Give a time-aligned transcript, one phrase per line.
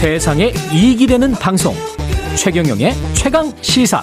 [0.00, 1.74] 세상에 이익이 되는 방송
[2.34, 4.02] 최경영의 최강 시사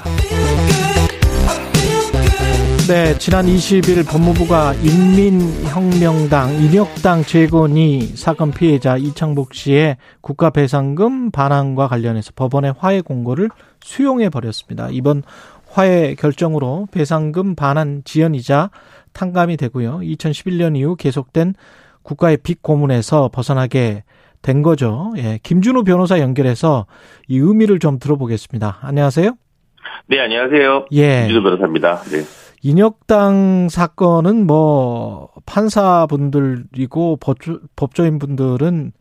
[2.88, 12.76] 네, 지난 20일 법무부가 인민혁명당 인혁당 재건이 사건 피해자 이창복 씨의 국가배상금 반환과 관련해서 법원의
[12.77, 13.50] 화해 공고를
[13.82, 14.90] 수용해 버렸습니다.
[14.91, 15.23] 이번
[15.68, 18.70] 화해 결정으로 배상금 반환 지연이자
[19.14, 20.02] 탕감이 되고요.
[20.04, 21.55] 2011년 이후 계속된
[22.04, 24.04] 국가의 빚 고문에서 벗어나게
[24.48, 25.12] 된 거죠.
[25.18, 26.86] 예, 김준우 변호사 연결해서
[27.28, 28.78] 이 의미를 좀 들어보겠습니다.
[28.82, 29.34] 안녕하세요.
[30.08, 30.86] 네, 안녕하세요.
[30.94, 31.24] 예.
[31.24, 31.98] 김준우 변호사입니다.
[32.04, 32.24] 네.
[32.64, 38.94] 인혁당 사건은 뭐 판사분들이고 법조, 법조인분들은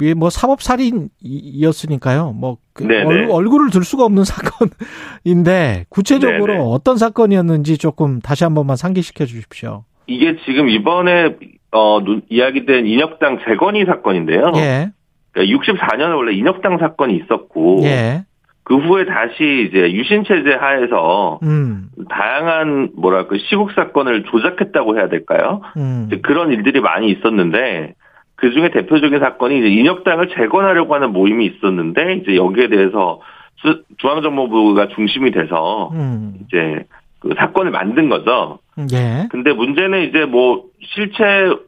[0.00, 2.32] 이게 뭐 사법살인이었으니까요.
[2.32, 6.64] 뭐 얼, 얼굴을 들 수가 없는 사건인데 구체적으로 네네.
[6.64, 9.82] 어떤 사건이었는지 조금 다시 한 번만 상기시켜 주십시오.
[10.06, 11.34] 이게 지금 이번에
[11.76, 14.52] 어 이야기된 인혁당 재건이 사건인데요.
[14.56, 14.90] 예.
[15.32, 18.24] 그러니까 64년에 원래 인혁당 사건이 있었고 예.
[18.64, 21.88] 그 후에 다시 이제 유신 체제 하에서 음.
[22.10, 25.60] 다양한 뭐랄까 시국 사건을 조작했다고 해야 될까요?
[25.76, 26.08] 음.
[26.22, 27.94] 그런 일들이 많이 있었는데
[28.34, 33.20] 그 중에 대표적인 사건이 이제 인혁당을 재건하려고 하는 모임이 있었는데 이제 여기에 대해서
[33.98, 36.34] 중앙정보부가 중심이 돼서 음.
[36.44, 36.84] 이제
[37.18, 38.58] 그 사건을 만든 거죠.
[38.92, 39.26] 예.
[39.30, 41.22] 근데 문제는 이제 뭐 실체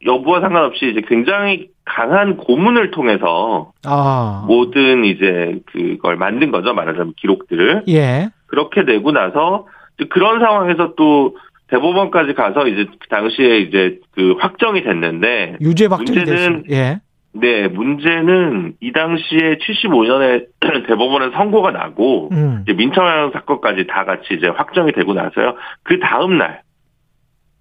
[0.07, 4.45] 여부와 상관없이 이제 굉장히 강한 고문을 통해서 아.
[4.47, 6.75] 모든 이제 그걸 만든 거죠.
[6.75, 7.85] 말하자면 기록들을.
[7.89, 8.29] 예.
[8.47, 9.67] 그렇게 되고 나서
[10.11, 11.37] 그런 상황에서 또
[11.69, 16.79] 대법원까지 가서 이제 그 당시에 이제 그 확정이 됐는데 유죄 확정이 문제는 됐어요.
[16.79, 17.01] 예.
[17.41, 20.47] 네, 문제는 이 당시에 75년에
[20.87, 22.61] 대법원에 선고가 나고 음.
[22.63, 25.55] 이제 민청양 사건까지 다 같이 이제 확정이 되고 나서요.
[25.83, 26.63] 그 다음 날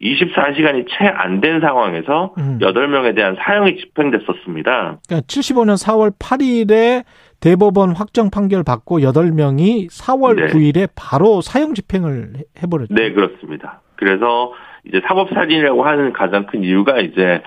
[0.02, 2.60] 24시간이 채 안 된 상황에서 음.
[2.62, 5.00] 8명에 대한 사형이 집행됐었습니다.
[5.08, 7.04] 그러니까 75년 4월 8일에
[7.40, 10.48] 대법원 확정 판결 받고 8명이 4월 네.
[10.48, 12.94] 9일에 바로 사형 집행을 해버렸죠.
[12.94, 13.82] 네, 그렇습니다.
[13.96, 14.54] 그래서
[14.86, 17.42] 이제 사법살인이라고 하는 가장 큰 이유가 이제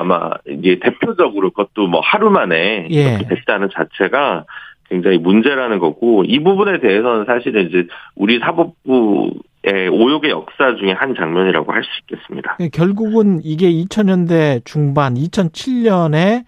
[0.00, 3.00] 아마 이게 대표적으로 그것도 뭐 하루 만에 예.
[3.00, 4.46] 이렇게 됐다는 자체가
[4.88, 11.70] 굉장히 문제라는 거고 이 부분에 대해서는 사실은 이제 우리 사법부의 오욕의 역사 중에 한 장면이라고
[11.70, 12.56] 할 수 있겠습니다.
[12.72, 16.44] 결국은 이게 2000년대 중반 2007년에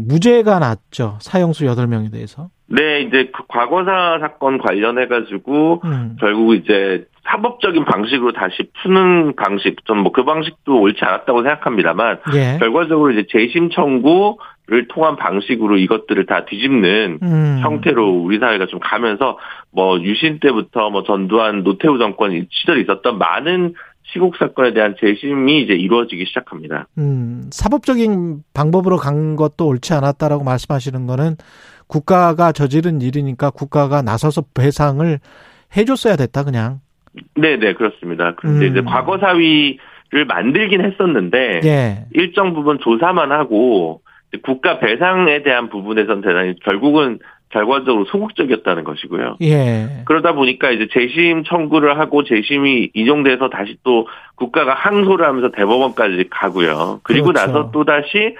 [0.00, 1.18] 무죄가 났죠.
[1.20, 2.48] 사형수 8명에 대해서.
[2.68, 6.16] 네, 이제 그 과거사 사건 관련해 가지고 음.
[6.20, 12.58] 결국 이제 사법적인 방식으로 다시 푸는 방식, 전뭐그 방식도 옳지 않았다고 생각합니다만 예.
[12.58, 17.58] 결과적으로 이제 재심 청구를 통한 방식으로 이것들을 다 뒤집는 음.
[17.62, 19.38] 형태로 우리 사회가 좀 가면서
[19.70, 23.74] 뭐 유신 때부터 뭐 전두환 노태우 정권 시절에 있었던 많은
[24.12, 26.86] 시국 사건에 대한 재심이 이제 이루어지기 시작합니다.
[26.98, 31.36] 음, 사법적인 방법으로 간 것도 옳지 않았다라고 말씀하시는 거는
[31.86, 35.18] 국가가 저지른 일이니까 국가가 나서서 배상을
[35.76, 36.80] 해줬어야 됐다 그냥.
[37.34, 38.34] 네, 네 그렇습니다.
[38.36, 38.72] 그런데 음.
[38.72, 42.04] 이제 과거 사위를 만들긴 했었는데 예.
[42.12, 44.00] 일정 부분 조사만 하고
[44.42, 47.18] 국가 배상에 대한 부분에선 대단히 결국은
[47.50, 49.36] 결과적으로 소극적이었다는 것이고요.
[49.42, 50.02] 예.
[50.06, 57.00] 그러다 보니까 이제 재심 청구를 하고 재심이 인용돼서 다시 또 국가가 항소를 하면서 대법원까지 가고요.
[57.02, 57.46] 그리고 그렇죠.
[57.46, 58.36] 나서 또 다시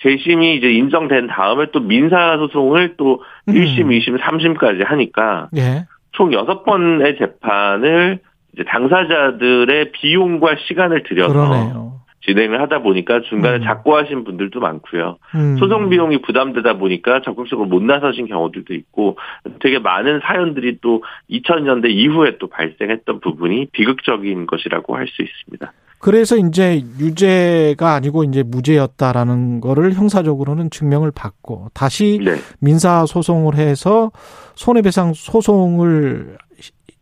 [0.00, 3.54] 재심이 이제 인정된 다음에 또 민사 소송을 또 음.
[3.54, 5.84] 1심, 2심, 3심까지 하니까 예.
[6.12, 8.20] 총 6번의 재판을
[8.54, 11.92] 이제 당사자들의 비용과 시간을 들여서 그러네요.
[12.24, 13.62] 진행을 하다 보니까 중간에 음.
[13.64, 15.18] 작고하신 분들도 많고요.
[15.34, 15.56] 음.
[15.56, 19.18] 소송 비용이 부담되다 보니까 적극적으로 못 나서신 경우들도 있고
[19.58, 25.72] 되게 많은 사연들이 또 2000년대 이후에 또 발생했던 부분이 비극적인 것이라고 할 수 있습니다.
[26.02, 32.34] 그래서 이제 유죄가 아니고 이제 무죄였다라는 거를 형사적으로는 증명을 받고 다시 네.
[32.58, 34.10] 민사 소송을 해서
[34.56, 36.38] 손해배상 소송을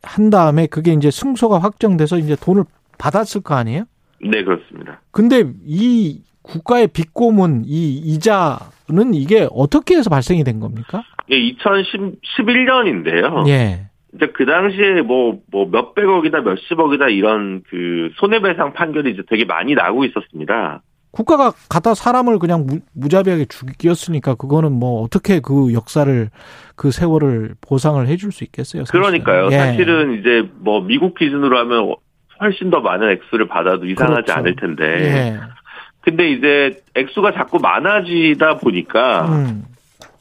[0.02, 2.64] 한 다음에 그게 이제 승소가 확정돼서 이제 돈을
[2.98, 3.84] 받았을 거 아니에요?
[4.20, 5.00] 네, 그렇습니다.
[5.12, 11.04] 근데 이 국가의 빚고문 이 이자는 이게 어떻게 해서 발생이 된 겁니까?
[11.26, 13.48] 이게 2011년인데요.
[13.48, 13.89] 예.
[14.14, 20.04] 이제 그 당시에 뭐, 뭐 몇백억이다 몇십억이다 이런 그 손해배상 판결이 이제 되게 많이 나고
[20.04, 20.82] 있었습니다.
[21.12, 26.30] 국가가 갖다 사람을 그냥 무, 무자비하게 죽였으니까 그거는 뭐 어떻게 그 역사를
[26.76, 28.84] 그 세월을 보상을 해줄 수 있겠어요?
[28.84, 29.02] 사실은.
[29.02, 29.48] 그러니까요.
[29.52, 29.58] 예.
[29.58, 31.94] 사실은 이제 뭐 미국 기준으로 하면
[32.40, 34.32] 훨씬 더 많은 액수를 받아도 이상하지 그렇죠.
[34.32, 34.84] 않을 텐데.
[34.84, 35.40] 예.
[36.02, 39.64] 근데 이제 액수가 자꾸 많아지다 보니까 음.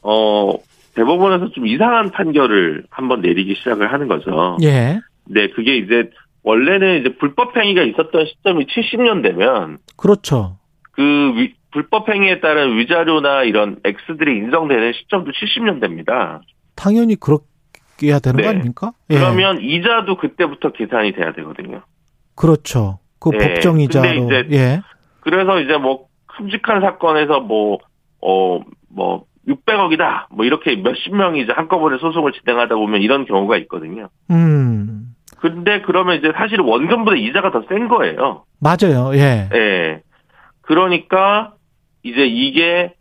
[0.01, 0.53] 어
[0.95, 4.57] 대법원에서 좀 이상한 판결을 한번 내리기 시작을 하는 거죠.
[4.63, 4.99] 예.
[5.25, 6.09] 네, 그게 이제
[6.43, 10.57] 원래는 이제 불법 행위가 있었던 시점이 70년대면 그렇죠.
[10.91, 11.01] 그
[11.35, 16.41] 위- 불법 행위에 따른 위자료나 이런 X들이 인정되는 시점도 70년대입니다.
[16.75, 17.43] 당연히 그렇게
[18.03, 18.43] 해야 되는 네.
[18.43, 18.91] 거 아닙니까?
[19.11, 19.15] 예.
[19.19, 21.81] 그러면 이자도 그때부터 계산이 돼야 되거든요.
[22.35, 22.99] 그렇죠.
[23.19, 23.37] 그 예.
[23.37, 24.81] 법정 이자로 예.
[25.19, 27.79] 그래서 이제 뭐 큼직한 사건에서 뭐,
[28.21, 30.25] 어, 뭐, 600억이다.
[30.31, 34.09] 뭐 이렇게 몇십 명이 이제 한꺼번에 소송을 진행하다 보면 이런 경우가 있거든요.
[34.31, 35.15] 음.
[35.39, 38.43] 근데 그러면 이제 사실 원금보다 이자가 더 센 거예요.
[38.59, 39.11] 맞아요.
[39.15, 39.49] 예.
[39.53, 40.01] 예.
[40.61, 41.53] 그러니까
[42.03, 42.93] 이제 이게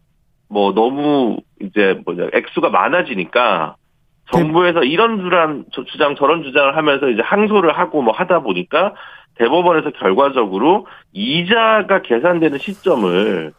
[0.49, 3.77] 뭐 너무 이제 뭐냐, 액수가 많아지니까
[4.33, 8.95] 정부에서 이런 주란, 저- 주장 저런 주장을 하면서 이제 항소를 하고 뭐 하다 보니까
[9.37, 13.53] 대법원에서 결과적으로 이자가 계산되는 시점을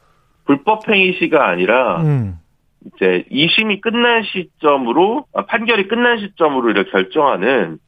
[0.45, 2.35] 불법 행위 시가 아니라 음.
[2.85, 7.79] 이제 이심이 끝난 시점으로 아, 판결이 끝난 시점으로 이렇게 결정하는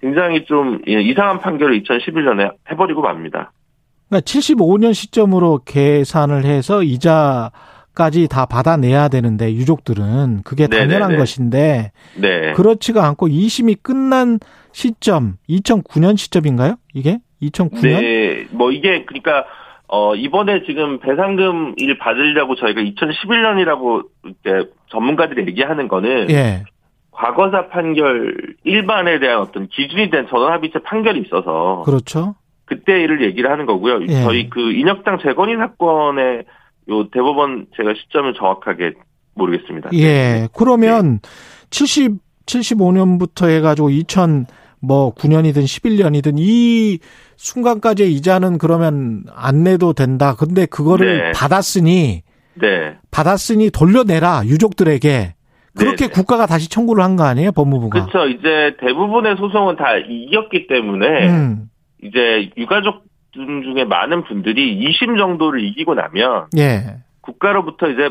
[0.00, 3.52] 굉장히 좀 예, 이상한 판결을 2011년에 해버리고 맙니다.
[4.08, 11.16] 그러니까 75년 시점으로 계산을 해서 이자까지 다 받아내야 되는데 유족들은 그게 당연한 네네네.
[11.16, 12.52] 것인데 네.
[12.52, 14.38] 그렇지가 않고 2심이 끝난
[14.72, 16.76] 시점 2009년 시점인가요?
[16.94, 18.00] 이게 2009년?
[18.00, 19.44] 네, 뭐 이게 그러니까
[19.94, 26.64] 어 이번에 지금 배상금 일 받으려고 저희가 2011년이라고 이제 전문가들이 얘기하는 거는 예.
[27.10, 28.34] 과거사 판결
[28.64, 32.36] 일반에 대한 어떤 기준이 된 전원합의체 판결이 있어서 그렇죠.
[32.64, 34.00] 그때 일을 얘기를 하는 거고요.
[34.08, 34.22] 예.
[34.22, 36.44] 저희 그 인혁당 재건인 사건의
[36.88, 38.94] 요 대법원 제가 시점을 정확하게
[39.34, 39.90] 모르겠습니다.
[39.92, 40.48] 예.
[40.54, 41.20] 그러면
[41.68, 42.12] 70
[42.46, 44.46] 75년부터 해 가지고 2000
[44.82, 46.98] 뭐 9년이든 11년이든 이
[47.36, 50.34] 순간까지의 이자는 그러면 안 내도 된다.
[50.36, 51.32] 근데 그거를 네.
[51.32, 52.22] 받았으니
[52.54, 52.96] 네.
[53.10, 55.34] 받았으니 돌려내라 유족들에게
[55.74, 56.12] 그렇게 네네.
[56.12, 58.06] 국가가 다시 청구를 한 거 아니에요 법무부가?
[58.06, 58.28] 그렇죠.
[58.28, 61.70] 이제 대부분의 소송은 다 이겼기 때문에 음,
[62.02, 68.10] 이제 유가족 중에 많은 분들이 2심 정도를 이기고 나면 예, 국가로부터 이제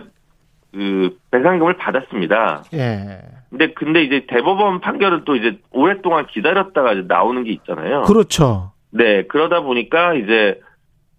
[0.73, 2.63] 그 배상금을 받았습니다.
[2.73, 3.19] 예.
[3.49, 8.03] 근데 근데 이제 대법원 판결은 또 이제 오랫동안 기다렸다가 이제 나오는 게 있잖아요.
[8.03, 8.71] 그렇죠.
[8.91, 10.59] 네 그러다 보니까 이제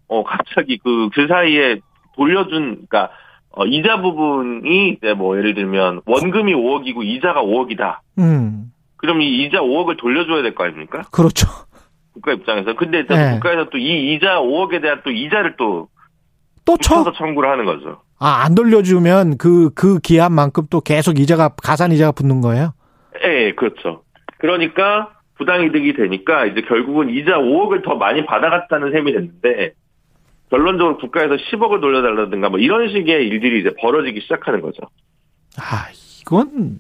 [0.09, 1.81] 어 갑자기 그그 사이에
[2.17, 3.11] 돌려준 그러니까
[3.55, 7.99] 어, 이자 부분이 이제 뭐 예를 들면 원금이 5억이고 이자가 5억이다.
[8.19, 11.03] 음, 그럼 이 이자 5억을 돌려줘야 될 거 아닙니까?
[11.11, 11.49] 그렇죠.
[12.15, 12.75] 국가 입장에서.
[12.75, 13.33] 근데 또 네.
[13.33, 16.97] 국가에서 또 이 이자 5억에 대한 또 이자를 또또 쳐?
[16.97, 18.02] 쳐서 청구를 하는 거죠.
[18.25, 22.73] 아, 안 돌려주면 그, 그 기한만큼 또 계속 이자가, 가산 이자가 붙는 거예요?
[23.25, 24.05] 예, 예, 그렇죠.
[24.39, 29.73] 그러니까 부당이득이 되니까 이제 결국은 이자 5억을 더 많이 받아갔다는 셈이 됐는데
[30.51, 34.83] 결론적으로 국가에서 10억을 돌려달라든가 뭐 이런 식의 일들이 이제 벌어지기 시작하는 거죠.
[35.59, 35.89] 아,
[36.21, 36.79] 이건,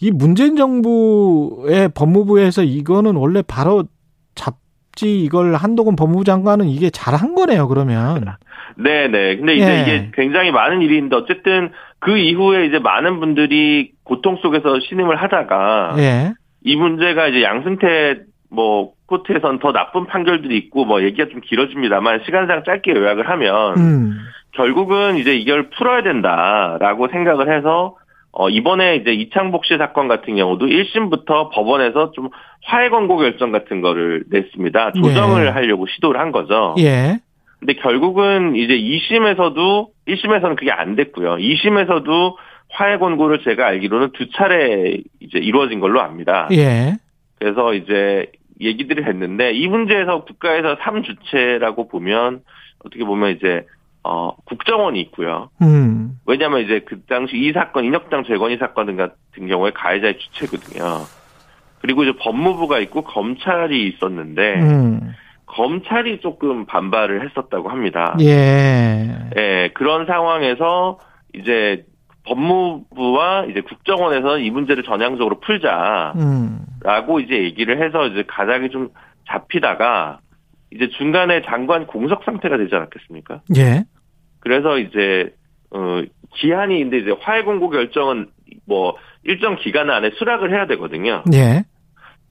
[0.00, 3.84] 이 문재인 정부의 법무부에서 이거는 원래 바로
[4.34, 4.59] 잡
[4.94, 8.24] 지 이걸 한동훈 법무부 장관은 이게 잘한 거네요, 그러면.
[8.76, 9.36] 네네.
[9.36, 9.82] 근데 이제 예.
[9.82, 16.32] 이게 굉장히 많은 일인데 어쨌든 그 이후에 이제 많은 분들이 고통 속에서 신음을 하다가 예.
[16.62, 18.20] 이 문제가 이제 양승태
[18.50, 24.18] 뭐 코트에선 더 나쁜 판결들이 있고 뭐 얘기가 좀 길어집니다만 시간상 짧게 요약을 하면 음.
[24.52, 27.96] 결국은 이제 이걸 풀어야 된다라고 생각을 해서
[28.32, 32.28] 어 이번에 이제 이창복 씨 사건 같은 경우도 1심부터 법원에서 좀
[32.62, 34.92] 화해 권고 결정 같은 거를 냈습니다.
[34.92, 35.50] 조정을 네.
[35.50, 36.74] 하려고 시도를 한 거죠.
[36.78, 37.18] 예.
[37.58, 41.36] 근데 결국은 이제 2심에서도 1심에서는 그게 안 됐고요.
[41.36, 42.36] 2심에서도
[42.70, 46.48] 화해 권고를 제가 알기로는 두 차례 이제 이루어진 걸로 압니다.
[46.52, 46.96] 예.
[47.38, 52.42] 그래서 이제 얘기들을 했는데 이 문제에서 국가에서 3주체라고 보면
[52.84, 53.66] 어떻게 보면 이제
[54.04, 55.50] 어 국정원이 있고요.
[55.62, 56.18] 음.
[56.26, 60.84] 왜냐하면 이제 그 당시 이 사건 인혁당 재건이 사건 같은 경우에 가해자의 주체거든요.
[61.80, 65.14] 그리고 이제 법무부가 있고 검찰이 있었는데 음.
[65.46, 68.16] 검찰이 조금 반발을 했었다고 합니다.
[68.20, 69.08] 예.
[69.36, 70.98] 예, 그런 상황에서
[71.34, 71.84] 이제
[72.24, 77.20] 법무부와 이제 국정원에서 이 문제를 전향적으로 풀자라고 음.
[77.24, 78.90] 이제 얘기를 해서 이제 가닥이 좀
[79.26, 80.18] 잡히다가
[80.72, 83.40] 이제 중간에 장관 공석 상태가 되지 않았겠습니까?
[83.56, 83.84] 예.
[84.40, 85.32] 그래서 이제
[85.70, 86.02] 어
[86.34, 88.28] 기한이 근데 이제 화해 공고 결정은
[88.66, 91.22] 뭐 일정 기간 안에 수락을 해야 되거든요.
[91.32, 91.62] 예.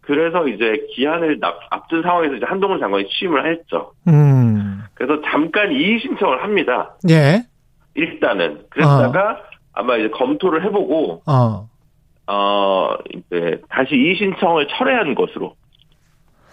[0.01, 3.91] 그래서 이제 기한을 납- 앞둔 상황에서 이제 한동훈 장관이 취임을 했죠.
[4.07, 4.81] 음.
[4.95, 6.95] 그래서 잠깐 이의 신청을 합니다.
[7.09, 7.43] 예.
[7.95, 9.41] 일단은 그랬다가
[9.73, 11.69] 아마 이제 검토를 해보고 어.
[12.27, 15.55] 어 이제 다시 이의 신청을 철회한 것으로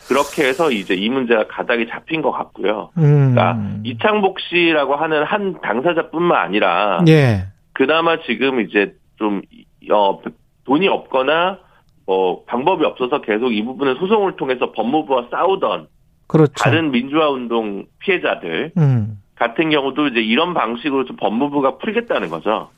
[0.09, 2.91] 그렇게 해서 이제 이 문제가 가닥이 잡힌 것 같고요.
[2.99, 3.35] 음.
[3.35, 7.47] 그러니까 이창복 씨라고 하는 한 당사자뿐만 아니라 예.
[7.73, 9.43] 그나마 지금 이제 좀
[9.91, 10.21] 어,
[10.65, 11.59] 돈이 없거나
[12.07, 15.89] 뭐 방법이 없어서 계속 이 부분을 소송을 통해서 법무부와 싸우던
[16.29, 16.53] 그렇죠.
[16.57, 19.21] 다른 민주화 운동 피해자들 음.
[19.35, 22.71] 같은 경우도 이제 이런 방식으로 좀 법무부가 풀겠다는 거죠.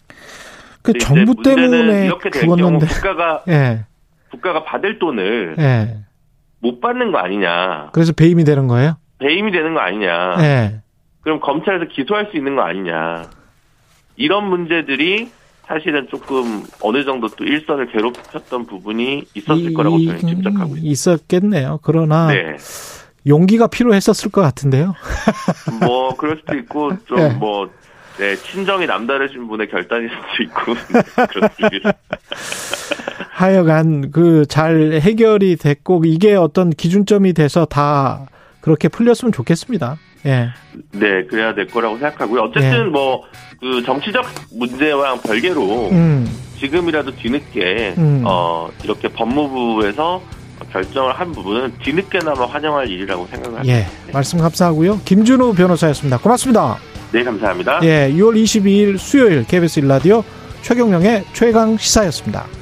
[0.83, 2.87] 그 정부 때문에 이렇게 될 경우 그었는데.
[2.87, 3.85] 국가가 예.
[4.31, 6.08] 국가가 받을 돈을 예.
[6.61, 8.97] 못 받는 거 아니냐, 그래서 배임이 되는 거예요?
[9.19, 10.81] 배임이 되는 거 아니냐, 예.
[11.21, 13.31] 그럼 검찰에서 기소할 수 있는 거 아니냐,
[14.17, 15.31] 이런 문제들이
[15.67, 20.87] 사실은 조금 어느 정도 또 일선을 괴롭혔던 부분이 있었을 이- 거라고 저는 이- 짐작하고 있습니다.
[20.91, 21.81] 있었겠네요.
[21.83, 22.57] 그러나 네,
[23.27, 24.95] 용기가 필요했었을 것 같은데요.
[25.85, 26.97] 뭐 그럴 수도 있고 네.
[27.07, 27.71] 좀뭐
[28.19, 31.93] 네, 친정이 남다르신 분의 결단일 수도 있고 네, 그렇습니다.
[33.39, 38.27] 하여간 그 잘 해결이 됐고 이게 어떤 기준점이 돼서 다
[38.61, 39.97] 그렇게 풀렸으면 좋겠습니다.
[40.27, 40.49] 예.
[40.91, 42.41] 네, 그래야 될 거라고 생각하고요.
[42.43, 42.91] 어쨌든 네.
[42.91, 44.25] 뭐그 정치적
[44.57, 46.27] 문제와 별개로 음.
[46.59, 48.25] 지금이라도 뒤늦게 음.
[48.27, 50.21] 어 이렇게 법무부에서
[50.73, 53.67] 결정을 한 부분은 뒤늦게나마 환영할 일이라고 생각합니다.
[53.73, 53.87] 예.
[54.13, 55.03] 말씀 감사하고요.
[55.05, 56.19] 김준우 변호사였습니다.
[56.19, 56.77] 고맙습니다.
[57.13, 57.81] 네, 감사합니다.
[57.85, 58.11] 예.
[58.13, 60.25] 6월 22일 수요일 KBS 일라디오
[60.63, 62.58] 최경령의 최강 시사였습니다.